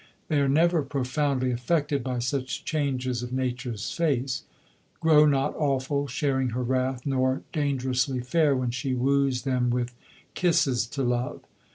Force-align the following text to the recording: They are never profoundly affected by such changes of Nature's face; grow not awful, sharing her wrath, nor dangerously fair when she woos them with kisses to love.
They 0.29 0.39
are 0.41 0.49
never 0.49 0.81
profoundly 0.81 1.51
affected 1.51 2.03
by 2.03 2.17
such 2.17 2.65
changes 2.65 3.21
of 3.21 3.31
Nature's 3.31 3.91
face; 3.91 4.41
grow 4.99 5.27
not 5.27 5.55
awful, 5.55 6.07
sharing 6.07 6.49
her 6.57 6.63
wrath, 6.63 7.05
nor 7.05 7.43
dangerously 7.53 8.19
fair 8.21 8.55
when 8.55 8.71
she 8.71 8.95
woos 8.95 9.43
them 9.43 9.69
with 9.69 9.93
kisses 10.33 10.87
to 10.87 11.03
love. 11.03 11.41